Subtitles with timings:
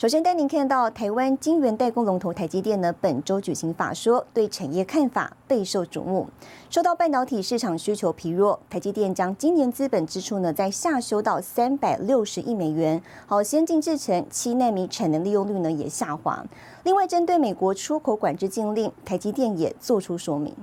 [0.00, 6.26] 首先带您看到台湾晶圆代工龙头台积电呢，本周举行法说，对产业看法备受瞩目。
[6.70, 13.02] 受到半导体市场需求疲弱，台积电将今年资本支出呢，在下修到三百六十亿美元。
[13.26, 16.42] 好，先进制程七纳米产能利用率呢也下滑。
[16.84, 20.54] 另外，针对美国出口管制禁令，台积电也做出说明。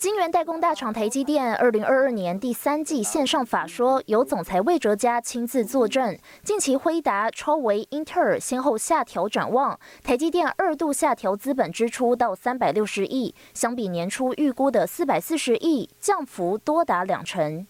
[0.00, 6.18] 晶圆代工大厂台积电二零二二年第三季线上法说，由总裁魏哲嘉亲自坐镇。
[6.42, 17.66] 近期辉达、超维、英特尔先后下调展望，台积电二度下调资本支出到三百六十亿，相比年初预估的四百四十亿，降幅多达两成。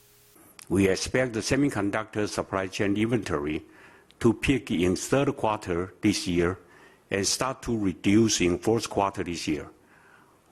[0.68, 3.62] We expect the semiconductor supply chain inventory
[4.20, 6.58] to peak in third quarter this year
[7.10, 9.64] and start to reduce in fourth quarter this year.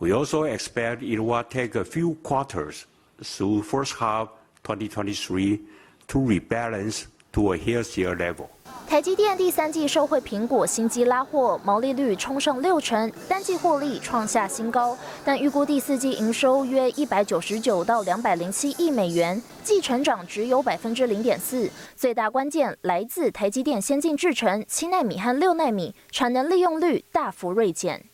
[0.00, 2.84] We also expect it will take a few quarters
[3.20, 4.28] through first half
[4.62, 5.60] 2023
[6.06, 8.46] to rebalance to a healthier level.
[8.86, 14.96] 台积电第三季受惠苹果新机拉货，毛利率冲上六成，单季获利创下新高。
[15.24, 21.68] 但预估第四季营收约一百九十九到两百零七亿美元，季成长只有百分之零点四。
[21.96, 28.06] 最大关键来自台积电先进制程七纳米和六纳米产能利用率大幅锐减。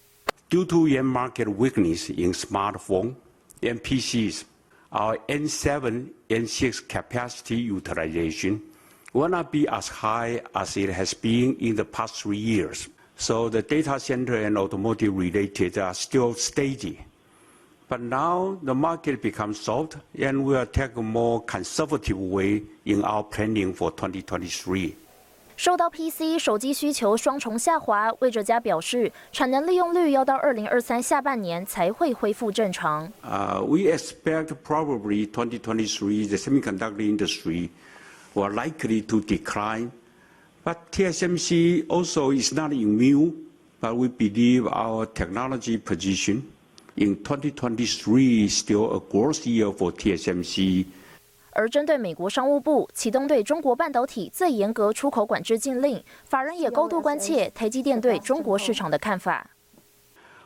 [0.55, 3.17] Due to end market weakness in smartphone
[3.61, 4.45] and PCs,
[4.93, 8.63] our N7, N6 capacity utilization
[9.13, 12.89] will not be as high as it has been in the past three years.
[13.17, 17.05] So the data center and automotive related are still steady.
[17.89, 23.03] But now the market becomes soft and we will take a more conservative way in
[23.03, 24.95] our planning for 2023.
[25.65, 33.11] 受到 PC 手机需求双重下滑，魏哲嘉表示，产能利用率要到二零二三下半年才会恢复正常。
[33.23, 37.71] Uh, we expect probably 2023 the semiconductor industry
[38.35, 39.91] will likely to decline,
[40.63, 43.33] but TSMC also is not immune.
[43.81, 46.43] But we believe our technology position
[46.97, 50.85] in 2023 is still a growth year for TSMC.
[51.55, 59.49] 而针对美国商务部启动对中国半导体最严格出口管制禁令，法人也高度关切台积电对中国市场的看法。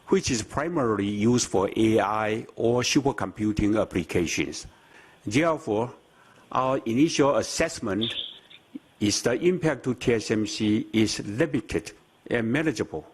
[0.09, 4.65] Which is primarily used for AI or supercomputing applications.
[5.27, 5.91] Therefore,
[6.51, 8.11] our initial assessment
[9.01, 11.93] is the impact to TSMC is limited
[12.31, 13.05] and manageable.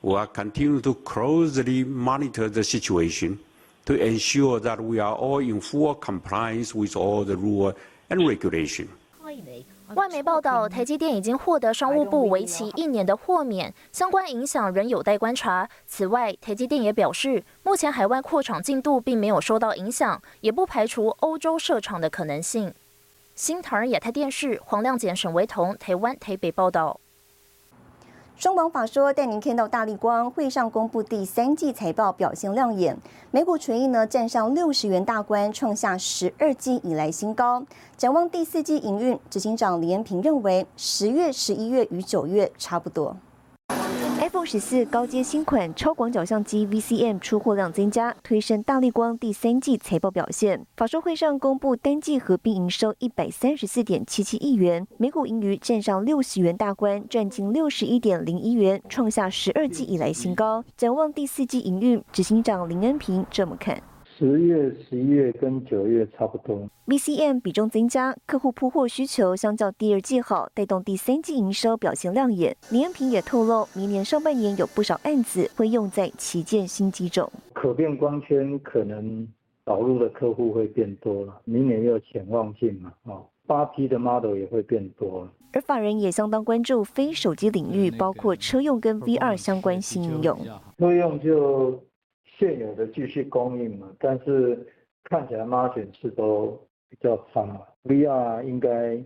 [0.00, 3.38] We are continuing to closely monitor the situation
[3.84, 7.74] to ensure that we are all in full compliance with all the rule
[8.08, 8.86] and regulation.
[9.94, 15.68] 外媒报道，台积电已经获得商务部为期一年的豁免，相关影响仍有待观察。
[15.86, 22.72] 此外，台积电也表示，目前海外扩厂进度并没有受到影响，也不排除欧洲设厂的可能性。
[23.34, 26.98] 新唐人亚太电视黄亮简、沈维彤，台湾台北报道。
[28.34, 32.96] 双王法说带您看到大力光会上公布第三季财报表现亮眼，
[33.30, 37.62] 每股权益呢站上六十元大关，创下十二季以来新高。
[37.96, 43.16] 展望第四季营运，执行长李延平认为十月、十一月与九月差不多。
[44.32, 50.64] iPhone 十四高阶新款超广角相机 VCM 出货量增加，推升大力光第三季财报表现。
[50.74, 60.64] 法说会上公布单季合并营收一百三十四点七七亿元，每股盈余站上六十元大关，赚近六十一点零一元，创下十二季以来新高。
[60.78, 63.82] 展望第四季营运，执行长林恩平这么看。
[64.18, 66.68] 十月、十一月跟九月差不多。
[66.86, 72.56] VCM 比重增加，客户铺货需求相较第二季好，带动第三季营收表现亮眼。
[72.70, 77.30] 林恩平也透露，明年上半年有不少案子会用在旗舰新机种。
[77.52, 79.26] 可变光圈可能
[79.64, 85.32] 导入的客户会变多了，明年又潜望镜嘛，哦，八 P 的 model 也会变多了。
[85.54, 90.38] 而法人也相当关注非手机领域，包括车用跟 VR 相关新应用。
[90.78, 91.82] 车用就。
[92.38, 94.66] 现有的继续供应嘛，但是
[95.04, 96.58] 看起来 margin 是都
[96.88, 97.66] 比较差。
[97.84, 99.02] VR 应该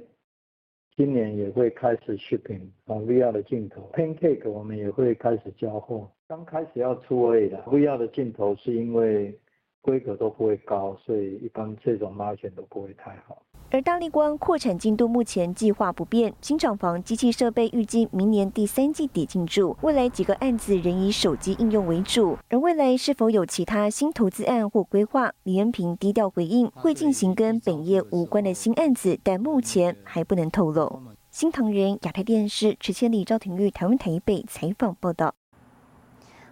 [0.96, 9.38] 今年也会开始 shipping 啊，VR 的镜头，Pancake 我们也会开始交货，刚开始要出位的 VR 的镜头是因为
[9.82, 13.42] 规格都不会高，所以一般这种 margin 都不会太好。
[13.70, 19.76] 而大力光扩产进度目前计划不变，新厂房机器设备预计明年第三季底进驻。
[19.82, 31.02] 未来几个案子仍以手机应用为主，而未来是否有其他新投资案或规划，李恩平低调回应会进行跟本业无关的新案子，但目前还不能透露。
[31.30, 35.34] 新唐人亚太电视池千里赵廷玉台湾台北采访报道。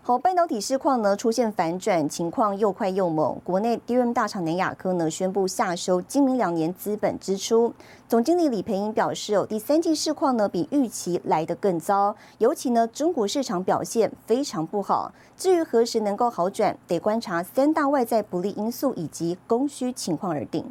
[0.07, 3.41] 好，半导体市况呢出现反转，情况又快又猛。
[3.43, 7.73] 国内 DRAM 大厂南亚科呢宣布下收今明两年资本支出。
[8.07, 15.11] 总经理李培英表示，哦，第三季市况呢比预期来得更糟，尤其呢中国市场表现非常不好。
[15.39, 20.63] 至于何时能够好转，得观察三大外在不利因素以及供需情况而定。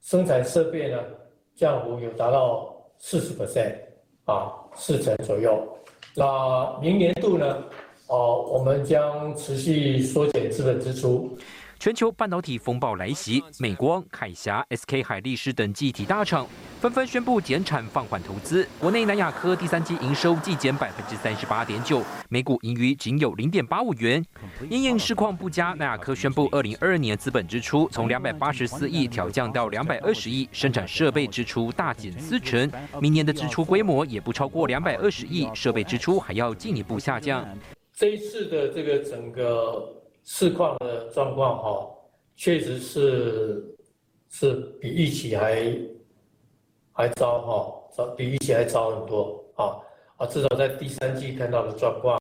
[0.00, 0.96] 生产设备呢
[1.54, 3.74] 降幅有达到四十 percent
[4.24, 5.62] 啊，四成左右。
[6.16, 7.44] 那明年度呢？
[8.08, 11.38] 哦，我们将持续缩减资本支出。
[11.78, 16.44] 全球半导体风暴来袭，美光、凯霞、SK 海力士等记体大厂
[16.80, 18.66] 纷纷宣布减产放缓投资。
[18.80, 24.24] 国内南亚科第三季营收季减百分之三十八点九，每股盈余仅有零点八五元。
[24.68, 32.68] 因应市况不佳，南亚科宣布二零二二年资本支出从两百八十四亿调降到两百二十亿，生产设备支出大减四成。
[33.00, 37.46] 明年的支出规模也不超过两百二十亿，设备支出还要进一步下降。
[37.98, 39.92] 这一次的这个整个
[40.22, 41.90] 市况的状况，哈，
[42.36, 43.76] 确实是
[44.30, 45.76] 是比预期还
[46.92, 49.74] 还糟，哈，糟比预期还糟很多，啊
[50.16, 52.16] 啊，至少在第三季看到的状况，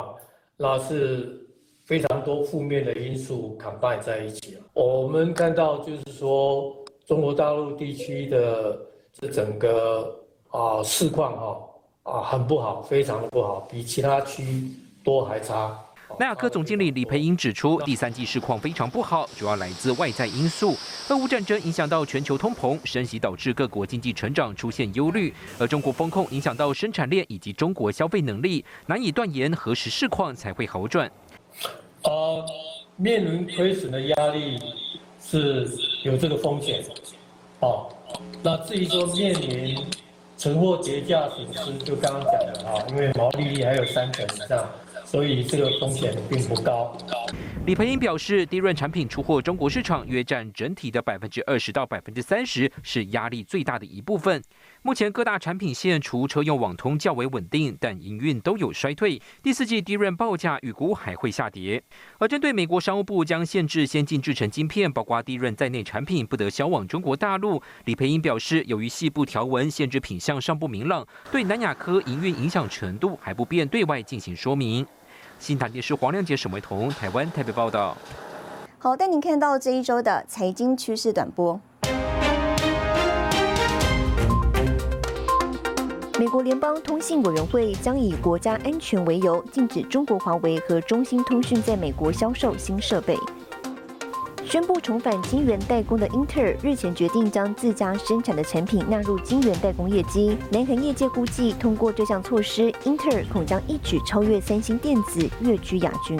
[0.55, 1.47] 那是
[1.85, 4.61] 非常多负面的因素扛摆在一起了。
[4.73, 6.75] 我们看到就是说，
[7.05, 8.79] 中国大陆地区的
[9.13, 11.69] 这整个啊市况，哈
[12.13, 14.71] 啊很不好，非常的不好，比其他区。
[15.07, 15.73] 多还差。
[16.19, 20.75] 奈亚科总经理李培英指出，第三季市况非常不好，主要来自外在因素。
[21.09, 31.09] 俄乌战争影响到全球通膨升息，导致各国经济成长出现忧虑；而中国风控影响到生产链以及中国消费能力，难以断言何时市况才会好转。
[32.03, 32.45] 呃，
[32.97, 34.59] 面临亏损的压力
[35.21, 35.69] 是
[36.03, 36.83] 有这个风险。
[37.61, 37.87] 哦，
[38.43, 39.77] 那至于说面临
[40.35, 44.67] 存货结价损失，就刚刚讲的啊，因为毛利率还有三成以上。
[45.07, 46.97] 所以这个风险并不高。
[47.65, 54.41] 李培英表示，低润产品出货中国市场约占整体的百分之二十到百分之三十，是压力最大的一部分。
[54.87, 59.21] 目前各大产品线除车用网通较为稳定，但营运都有衰退。
[59.43, 61.83] 第四季低润报价预估还会下跌。
[62.19, 74.87] 而针对美国商务部将限制先进制成晶片，包括低润在内产品不得销往中国大陆，李培英表示，由于细部条文限制品项尚不明朗，对南亚科营运影响程度还不便对外进行说明。
[75.37, 77.97] 新台电视黄亮杰、沈维彤，台湾台北报道。
[78.79, 81.59] 好，带您看到这一周的财经趋势短波。
[86.19, 93.15] 美国联邦通信委员会将以国家安全为由，禁止中国华为和中兴通讯在美国销售新设备。
[94.43, 100.35] 宣布重返晶圆代工的英特尔日前决定将自家生产的产品纳入晶圆代工业绩。
[100.49, 106.19] 南韩业界估计，通过这项措施，英特尔恐将一举超越三星电子，跃居亚军。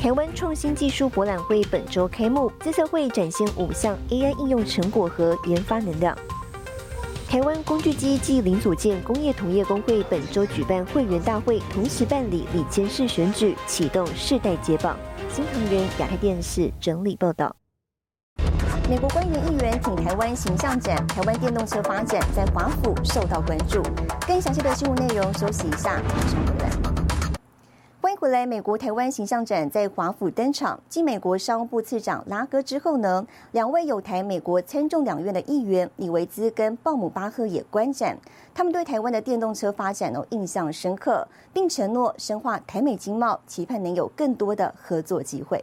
[0.00, 6.16] 台湾创新技术博览会本周开幕，资策会展现五项 AI 应用成果和研发能量。
[7.28, 14.96] 台湾工具机暨零组件工业同业工会本周举办会员大会，同时办理李监事选举，启动世代接棒。
[15.28, 17.54] 新唐人亚太电视整理报道。
[18.88, 23.82] 美国官员议员挺台湾形象展，台湾电动车发展在华府受到关注。
[24.26, 26.85] 更详细的新闻内容，休息一下，马上回来。
[28.16, 28.46] 回来！
[28.46, 30.80] 美国台湾形象展在华府登场。
[30.88, 38.16] 继美国商务部次长拉戈之后呢，两位有台美国参众两院的议员李维兹跟鲍姆巴赫也观展。
[38.54, 45.62] 他们对台湾的电动车发展哦印象深刻，并承诺深化台美经贸，期盼能有更多的合作机会。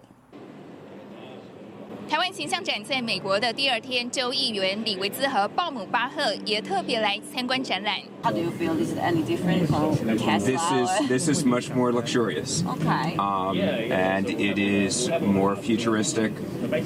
[2.08, 7.96] 台湾形象展在美国的第二天，州议员李维兹和鲍姆巴赫也特别来参观展览。
[8.22, 8.75] How do you feel?
[8.82, 10.40] Is it any different from Tesla?
[10.40, 12.64] This is this is much more luxurious.
[12.64, 13.14] Okay.
[13.18, 13.58] Um,
[13.90, 16.32] and it is more futuristic.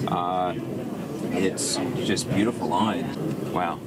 [0.08, 0.54] Uh,
[1.32, 3.04] it's just beautiful line.
[3.54, 3.78] Wow,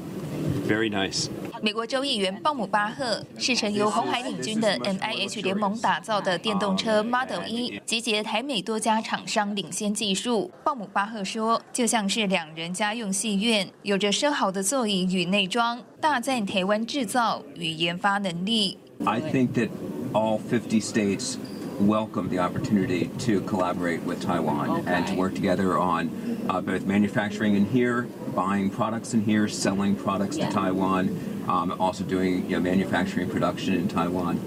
[0.65, 1.29] very nice.
[1.62, 10.50] 美国州议员鲍姆巴赫是乘由红海领军的 M I H 联盟打造的电动车 Model 一，集结台美多家厂商领先技术。
[10.64, 19.68] 鲍姆巴赫说：“就像是两人家用戏院，有着奢豪的座椅与内装，大赞台湾制造与研发能力。” I think that
[20.12, 21.36] all 50 states
[21.78, 26.08] welcome the opportunity to collaborate with Taiwan and to work together on
[26.48, 31.08] uh, both manufacturing in here, buying products in here, selling products to Taiwan,
[31.50, 34.40] um, also doing you know, manufacturing production in Taiwan.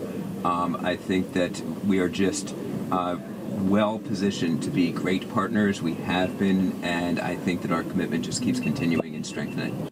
[0.45, 2.55] Um, I think that we are just
[2.91, 3.17] uh,
[3.49, 5.81] well positioned to be great partners.
[5.81, 9.89] We have been, and I think that our commitment just keeps continuing and strengthening.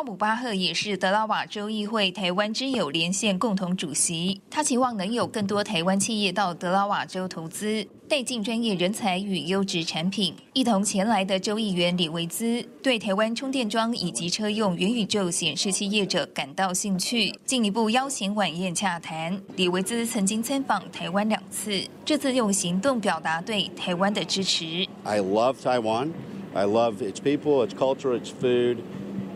[0.00, 10.34] 鲍姆巴赫也是德拉瓦州议会台湾之友连线共同主席，他期望能有更多台湾企业到德拉瓦州投资，带进专业人才与优质产品。
[10.54, 19.38] 一同前来的州议员李维兹对台湾充电桩以及车用元宇宙显示器业者感到兴趣，进一步邀请晚宴洽谈。
[19.56, 24.86] 李维兹曾经参访台湾两次，这次用行动表达对台湾的支持。
[25.04, 26.12] I love Taiwan.
[26.54, 28.78] I love its people, its culture, its food.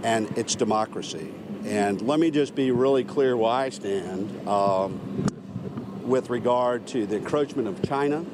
[0.04, 1.32] And its democracy.
[1.64, 5.26] And let me just be really clear where I stand um,
[6.02, 8.24] with regard to the encroachment of China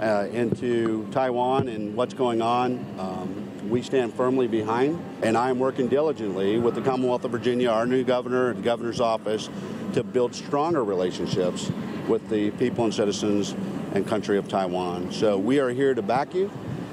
[0.00, 2.84] uh, into Taiwan and what's going on.
[2.98, 7.70] Um, we stand firmly behind, and I am working diligently with the Commonwealth of Virginia,
[7.70, 9.48] our new governor, and the governor's office
[9.94, 11.70] to build stronger relationships
[12.08, 13.54] with the people and citizens
[13.92, 15.12] and country of Taiwan.
[15.12, 16.50] So we are here to back you.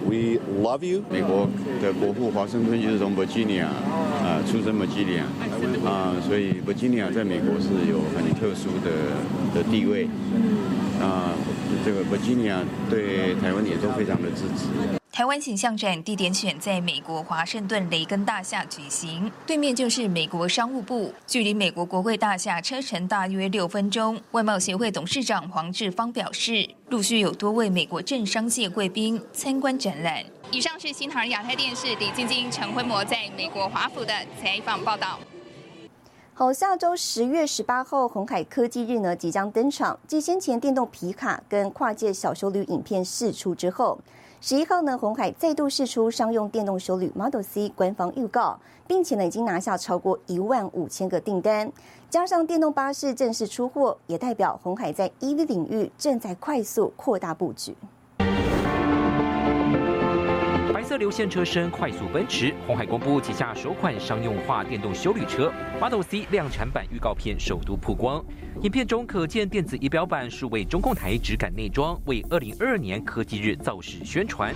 [0.08, 1.02] We love you。
[1.10, 1.48] 美国
[1.82, 5.24] 的国父华盛顿就是从 Virginia 啊出生 Virginia
[5.86, 8.90] 啊，所以 Virginia 在美国是有很特殊的
[9.54, 10.08] 的地位
[11.02, 11.34] 啊。
[11.86, 12.58] 这个 Virginia
[12.90, 14.99] 对台湾也都非常的支持。
[15.20, 24.18] 台湾形象展地点选在美国华盛顿雷根大厦举行，对面就是美国商务部，距离美国国会大厦车程大约六分钟。
[24.32, 30.24] 外贸协会董事长黄志芳表示，陆续有多位美国政商界贵宾参观展览。
[30.54, 35.20] 以上是新唐人亚太电视李晶晶、陈辉模在美国华府的采访报道。
[36.34, 40.00] 好，下周十月十八号，红海科技日呢即将登场。
[40.08, 44.00] 继先前电动皮卡跟跨界小修旅影片释出之后。
[44.42, 51.70] 十一号呢，红海再度试出商用电动手旅 Model C 官方预告，并且呢已经拿下超过一万五千个订单，
[52.10, 57.76] 加上电动巴士正式出货，也代表红海在 EV 领域正在快速扩大布局。
[61.00, 65.52] 流线车身快速奔驰，红海公布旗下首款商用化电动修旅车
[65.82, 68.24] Model C 量产版预告片首度曝光。
[68.62, 74.54] 影片中可见电子仪表板数位中控台质感内装，为二零二二年科技日造势宣传。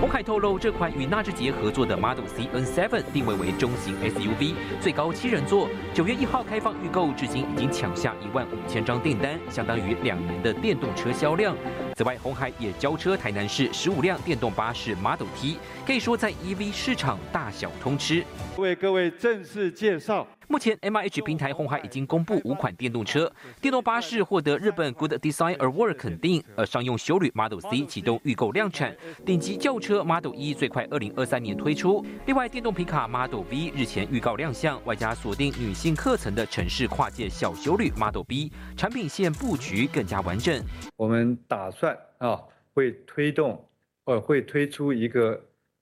[0.00, 5.68] 红海透露，这款与纳智捷合作的 Model C N7 定位为中型 SUV，最高七人座。
[5.92, 11.54] 九月一号开放预购，至今已经抢下一万五千张订单，相当于两年的电动车销量。
[12.00, 18.24] 此外，红海也交车台南市十五辆电动巴士 Model T，可以说在 EV 市场大小通吃。
[18.56, 20.26] 为各位正式介绍。
[20.50, 32.04] 目前，M I H 平台红海已经公布五款电动车、电动巴士获得日本 Good Design Award 肯定，而商用修旅 Model C 启动预购量产，顶级轿车 Model 一最快二零二三年推出。
[32.26, 40.60] 另外，电动皮卡 Model V 日前预告亮相，外加锁定女性客层的城市跨界小修旅 Model B，产品线布局更加完整。
[40.96, 42.42] 我们打算啊，
[42.74, 43.68] 会推动，
[44.02, 45.40] 呃，会推出一个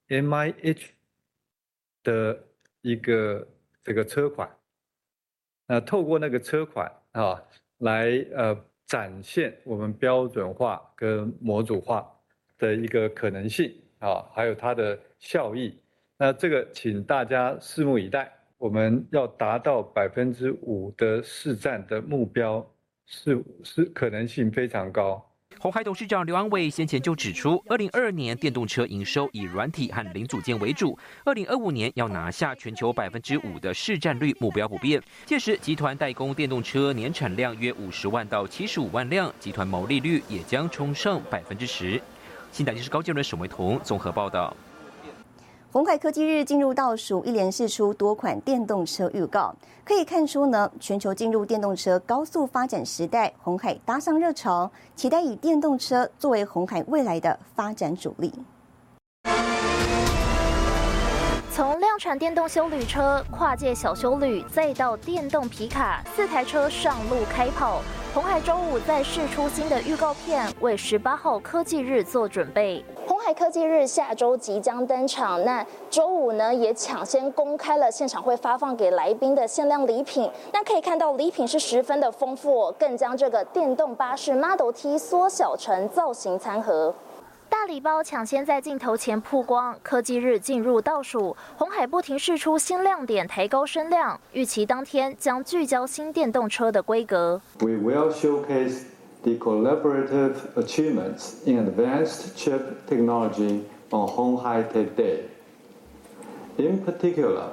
[0.08, 0.90] M I H
[2.02, 2.38] 的
[2.82, 3.48] 一个
[3.82, 4.46] 这个车款。
[5.68, 7.40] 那透过那个车款啊，
[7.78, 12.10] 来呃展现我们标准化跟模组化
[12.58, 15.78] 的一个可能性啊，还有它的效益。
[16.16, 18.32] 那这个请大家拭目以待。
[18.56, 22.68] 我们要达到百分之五的市占的目标，
[23.06, 25.24] 是是可能性非常高。
[25.60, 35.02] 鸿海董事长刘安伟先前就指出，二零二二年电动车营收以软体和零组件为主，二零二五年要拿下全球百分之五的市占率目标不变。
[35.26, 42.00] 届时，集团代工电动车年产量约五十万到七十五万辆，集团毛利率也将冲上百分之十。
[42.52, 44.56] 新台电视高建伦、沈维彤综合报道。
[45.78, 49.54] 红海科技日进入倒数，一连试出多款电动车预告，
[49.84, 58.34] 可以看出呢，全球进入电动车高速发展时代，红海搭上热潮，期待以电动车作为红海未来的发展主力。
[61.52, 67.82] 从量产电动修旅车、跨界小修旅，再到电动皮卡，四台车上路开跑。
[68.12, 72.84] 红海周五在试出新的预告片，为十八号科技日做准备。
[73.32, 80.30] 科技日下周即将登场，那周五呢也抢先公开了现场会发放给来宾的限量礼品。
[80.52, 86.94] 那可以看到礼品是十分的丰富，更将这个电动巴士 Model T 缩小成造型餐盒。
[87.50, 97.40] 大礼包抢先在镜头前曝光，科技日进入倒数，红海不停试出新亮点，抬高声量，预期当天将聚焦新电动车的规格。
[97.60, 98.82] We will showcase
[99.27, 105.21] the collaborative achievements in advanced chip technology on Honghai Tech Day.
[106.57, 107.51] In particular,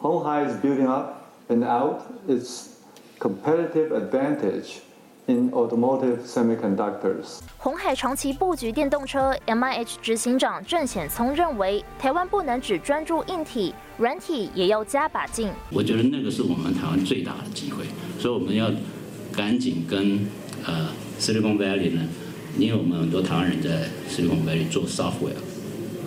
[0.00, 2.78] Honghai is building up and out its
[3.18, 4.80] competitive advantage
[5.26, 7.40] in automotive semiconductors.
[7.58, 15.50] 红海长期布局电动车，MIH 执行长郑显聪认为，台湾不能只专注硬体，软体也要加把劲。
[15.72, 17.84] 我觉得那个是我们台湾最大的机会，
[18.18, 18.70] 所以我们要
[19.32, 20.26] 赶紧跟
[20.66, 20.88] 呃
[21.19, 22.07] Silicon Valley 呢，
[22.57, 25.35] 因为我们很多台湾人在 Silicon Valley 做 software，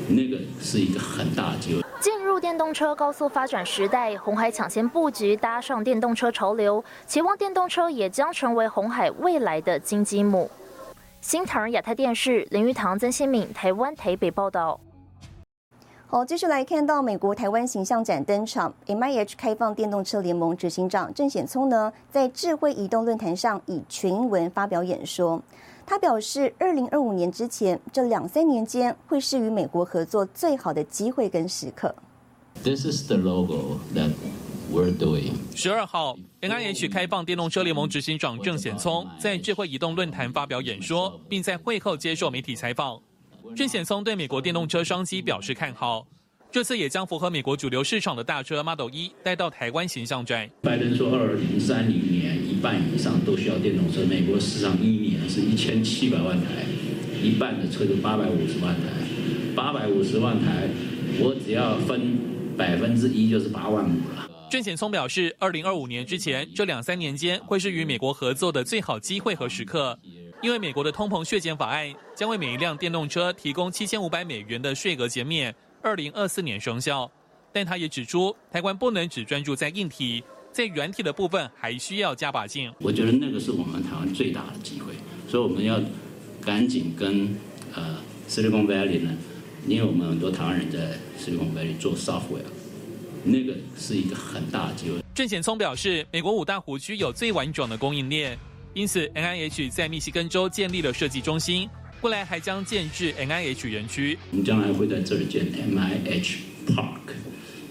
[0.09, 1.83] 那个是一个很大的机会。
[2.01, 10.49] 进入电动车高速发展时代，红海抢先布局，搭上电动车潮流，期望电动车也将成为红海未来的金鸡母。
[11.21, 14.79] 新唐人亚太电视林玉堂、曾新敏，台湾台北报道。
[16.11, 25.43] 好，继续来看到美国台湾形象展登场，M I H 开放电动车联盟执行长郑显聪呢，在智慧移动论坛上以全英文发表演说。
[25.85, 31.95] 他表示，二零二五年之前这两三年间，会是与美国合作最好的机会跟时刻。
[32.63, 34.11] This is the logo that
[34.73, 35.35] we're doing.
[35.55, 42.99] 十二号，NIH 开放电动车联盟执行长郑显聪在智慧移动论坛发表演说，并在会后接受媒体采访。
[43.57, 46.07] 郑显聪对美国电动车商机表示看好，
[46.51, 50.49] 这次也将符合美国主流市场的大车 Model 一带到台湾形象展。
[50.63, 56.65] 拜登说，二零三零年一半以上都需要电动车，美国市场一年是一千七百万台，
[57.23, 58.83] 一半的车就八百五十万台，
[59.57, 60.69] 八百五十万台，
[61.19, 62.19] 我只要分
[62.57, 64.29] 百分之一就是八万五了。
[64.51, 69.99] 郑显聪表示，二零二五年之前这两三年间会是与美国合作的最好机会和时刻。
[70.41, 75.53] 因为美国的通膨削减法案将为每一辆电动车提供七千五百美元的税额减免，
[75.83, 77.11] 二零二四年生效。
[77.53, 82.71] 但他也指出，台湾不能只专注在硬体，在软体的部分还需要加把劲。
[82.79, 84.93] 我觉得那个是我们台湾最大的机会，
[85.29, 85.81] 所以我们要
[86.41, 87.35] 赶紧跟
[87.75, 89.17] 呃 Silicon Valley 呢，
[89.67, 92.45] 因为我们很多台湾人在 Silicon Valley 做 software，
[93.25, 94.99] 那个是一个很大的机会。
[95.15, 98.39] 郑显聪表示，美国五大湖区有最完整的供应链。
[98.79, 101.69] 因此，NIH 在密西根州建立了设计中心，
[102.01, 104.17] 未来还将建制 NIH 园区。
[104.31, 106.37] 我们将来会在这里建 NIH
[106.69, 107.11] Park，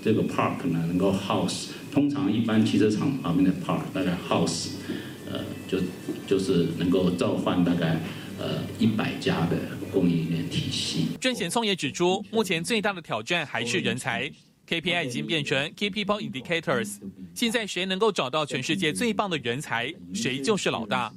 [0.04, 4.72] 这个 Park 呢能够 house，通常一般汽车厂旁边的 Park 大概 house，
[5.32, 5.80] 呃，就
[6.28, 8.02] 就是能够召唤大概
[8.38, 9.56] 呃一百家的
[9.94, 11.08] 供应链体系。
[11.22, 14.30] 郑显聪也指出，目前最大的挑战还是人才。
[14.68, 16.98] KPI 已经变成 Key People Indicators，
[17.34, 21.10] 现在谁能够找到全世界最棒的人才，谁就是老大。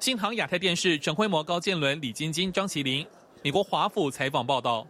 [0.00, 3.06] 新航亚太电视陈辉模、高建伦、李晶晶、张麒麟，
[3.42, 4.86] 美国华府采访报道。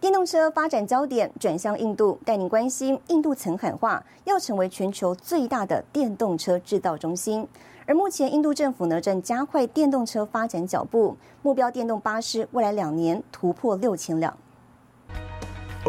[0.00, 7.46] 电动车发展焦点转向印度，带您关心印度曾喊话要成为全球最大的电动车制造中心，
[7.84, 14.34] 而目前印度政府呢正加快电动车发展脚步，目标电动巴士未来两年突破六千辆。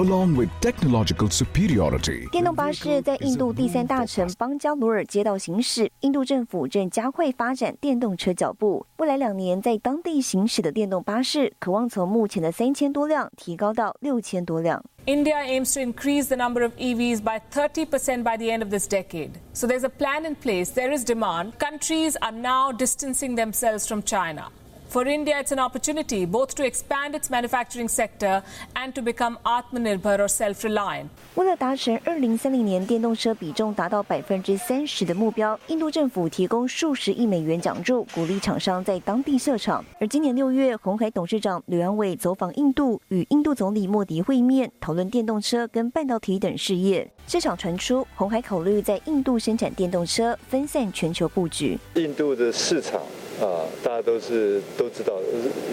[0.01, 2.29] along with technological superiority.
[2.31, 5.91] 电动巴士在印度第三大城邦加罗尔街道行驶。
[6.01, 14.83] 印度政府正加快发展电动车脚步，未来两年在当地行驶的电动巴士，渴望从目前的三千多辆提高到六千多辆。
[15.07, 19.31] India aims to increase the number of EVs by 30% by the end of this decade.
[19.53, 21.53] So there's a plan in place, there is demand.
[21.59, 24.51] Countries are now distancing themselves from China.
[24.92, 28.44] For India, it's an opportunity both to expand its manufacturing sector
[28.76, 31.06] and to become Atmanirbhar or self-reliant.
[31.36, 39.82] 为了达成二零三零年电动车比重达到百分之三十的目标，印度政府提供数十亿美元奖助，鼓励厂商在当地设厂。
[39.98, 47.10] 而今年六月，红海董事长刘安伟走访印度，与印度总理莫迪会面，讨论电动车跟半导体等事业。
[47.28, 51.80] 市场传出，红海考虑在印度生产电动车，分散全球布局。
[51.96, 53.00] 印度的市场。
[53.42, 55.16] 啊，大家都是都知道，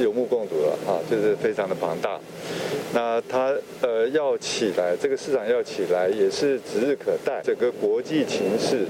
[0.00, 2.18] 有目共睹了啊，就是非常的庞大。
[2.94, 7.42] 那它呃要起来，这个市场要起来也是指日可待。
[7.44, 8.86] 整个国际情势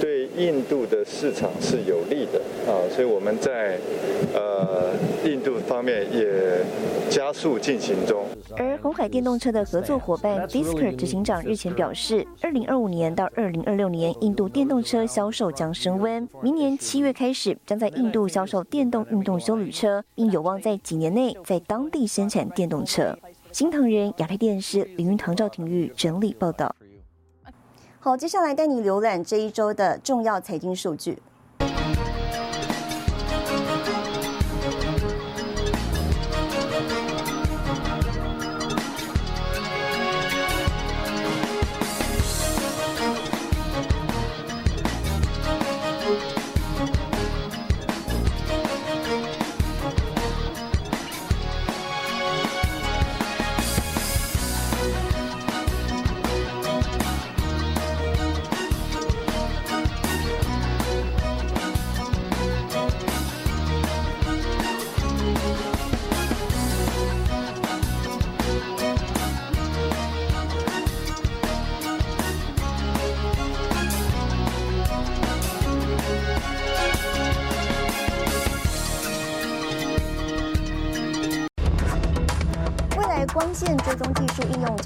[0.00, 3.76] 对印度的市场是有利的啊，所以我们在
[4.32, 4.92] 呃
[5.24, 6.64] 印度方面也
[7.10, 8.24] 加速进行中。
[8.56, 16.26] 而红海电动车的合作伙伴 Fisker 执行长日前表示，二零二五年到二零二六年，印度电动车销售将升温。
[16.40, 23.16] 明年七月开始，将在印度销售电动运动休旅车，并有望在几年内在当地生产电动车。
[23.50, 26.74] 新唐人亚太电视林云堂、赵廷玉整理报道。
[28.00, 31.18] 好，接下来带你浏览这一周的重要财经数据。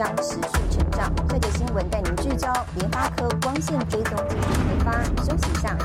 [0.02, 1.14] 将持续成长。
[1.28, 4.48] 这节新闻带您聚焦联发科光线追踪技术
[4.84, 5.04] 开发。
[5.22, 5.78] 休息一下，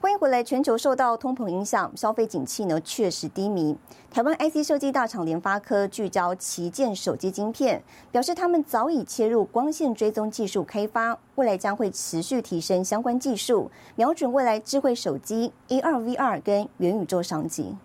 [0.00, 0.42] 欢迎回来。
[0.42, 3.76] 全球受到通膨影响，消费景气呢确实低迷。
[4.10, 17.76] 台湾 IC 设计大厂联发科聚焦旗舰手机晶片，表示他们早已切入光线追踪技术开发，未来将会持续提升相关技术，瞄准未来智慧手机、AR、VR 跟元宇宙商机。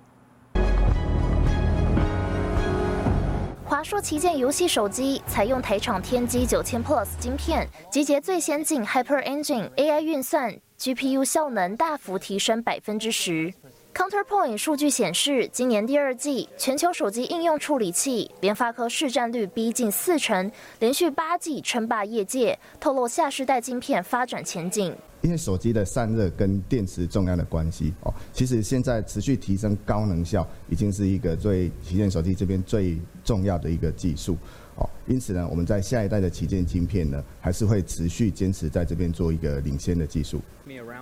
[3.67, 13.51] 华硕旗舰游戏手机采用台厂天玑九千 Plus 晶片，集结最先进 Hyper Engine AI 运算，GPU 效能大幅提升百分之十。
[13.91, 24.95] Counterpoint 数据显示，今年第二季全球手机应用处理器联发科市占率逼近四成，连续八季称霸业界，透露下世代晶片发展前景。
[25.25, 34.38] 因为手机的散热跟电池重量的关系哦，其实现在持续提升高能效，已经是一个最旗舰手机这边最重要的一个技术。
[34.75, 40.41] 哦，因此呢，我们在下一代的旗舰晶片呢，还是会持续坚持在这边做一个领先的技术。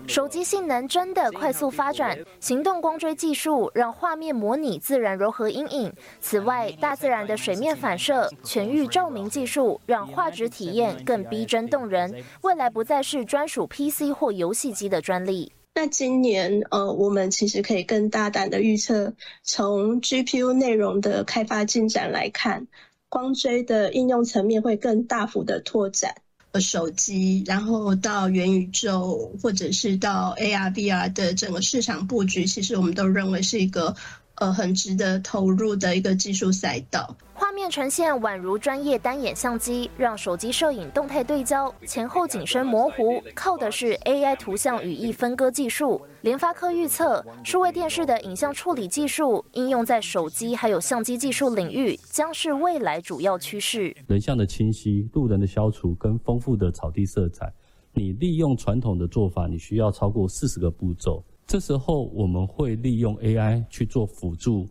[0.07, 5.91] 手机性能真的快速发展，行动光追技术让画面模拟自然柔和阴影。
[6.19, 12.13] 此外，大自然的水面反射、全域照明技术让画质体验更逼真动人。
[12.41, 15.51] 未来不再是专属 PC 或游戏机的专利。
[15.75, 22.67] 那今年，呃，我们其实可以更大胆的预测，从 GPU 内容的开发进展来看。
[23.13, 26.15] 光锥的应用层面会更大幅的拓展，
[26.59, 33.95] 手机，然后到元宇宙，或者是到 AR、VR 的整个市场布局，其实我们都认为是一个。
[34.35, 37.15] 呃，很值得投入的一个技术赛道。
[37.35, 46.01] 画面呈现宛如专业单眼相机，让手机摄影动态对焦，前后景深模糊，靠的是 AI 图像语义分割技术。
[46.21, 53.95] 联发科预测，数位电视的影像处理技术应用在手机还有相机技术领域，将是未来主要趋势。
[54.07, 57.51] 人像的清晰、路人的消除跟丰富的草地色彩，
[57.93, 61.23] 你利用传统的做法，你需要超过四十个步骤。
[61.45, 64.67] 这时候我们会利用 AI 去做辅助，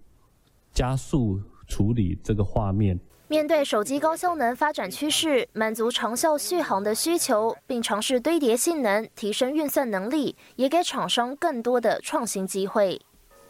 [0.72, 2.98] 加速处理这个画面。
[3.28, 13.00] 面对手机高效能发展趋势，满足长效续航的需求，并尝试堆叠性能，提升运算能力，也给厂商更多的创新机会。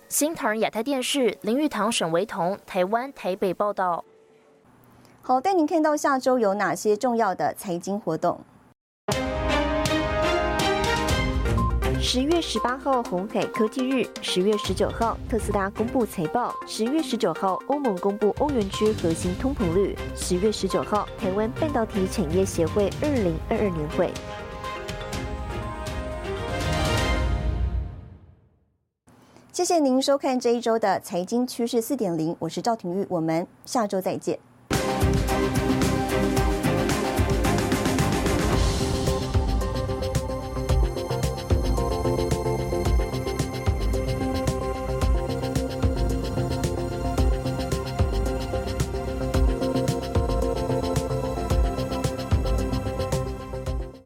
[0.08, 4.04] 新唐人亚太电视林玉堂、沈维彤，台湾台北报道。
[5.20, 8.40] 好，带您看到下周有哪些重要的财经活动。
[12.04, 24.10] 十月十八号，红海科技日；十月十九号，特斯拉公布财报；十月十九号，欧盟公布欧元区核心通膨率；十月十九号，台湾半导体产业协会二零二二年会。
[29.52, 34.36] 谢谢您收看这一周的财经趋势四点零，我是赵廷玉，我们下周再见。